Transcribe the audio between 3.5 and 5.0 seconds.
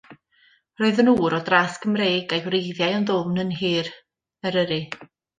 nhir Eryri.